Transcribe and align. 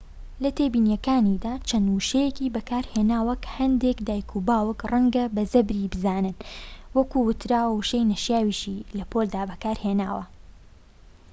لە 0.43 0.49
تێبینیەکانیدا 0.57 1.53
چەند 1.69 1.87
وشەیەکی 1.95 2.53
بەکارهێناوە 2.55 3.33
کە 3.43 3.49
هەندێك 3.59 3.97
دایکانوباوکان 4.07 4.89
ڕەنگە 4.91 5.25
بە 5.35 5.43
زبری 5.53 5.91
بزانن 5.93 6.35
وە 6.39 6.43
وەک 7.01 7.11
وتراوە 7.27 7.71
وشەی 7.75 8.09
نەشیاویشی 8.11 8.85
لە 8.97 9.03
پۆلدا 9.11 9.43
بەکارهێناوە 9.49 10.23